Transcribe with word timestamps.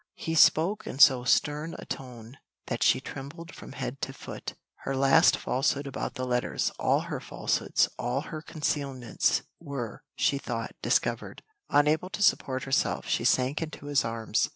He 0.15 0.33
spoke 0.33 0.87
in 0.87 0.97
so 0.97 1.23
stern 1.25 1.75
a 1.77 1.85
tone 1.85 2.37
that 2.65 2.81
she 2.81 2.99
trembled 2.99 3.53
from 3.53 3.73
head 3.73 4.01
to 4.01 4.13
foot; 4.13 4.55
her 4.77 4.95
last 4.95 5.37
falsehood 5.37 5.85
about 5.85 6.15
the 6.15 6.25
letters 6.25 6.71
all 6.79 7.01
her 7.01 7.19
falsehoods, 7.19 7.87
all 7.99 8.21
her 8.21 8.41
concealments, 8.41 9.43
were, 9.59 10.01
she 10.15 10.39
thought, 10.39 10.73
discovered; 10.81 11.43
unable 11.69 12.09
to 12.09 12.23
support 12.23 12.63
herself, 12.63 13.05
she 13.07 13.23
sank 13.23 13.61
into 13.61 13.85
his 13.85 14.03
arms. 14.03 14.49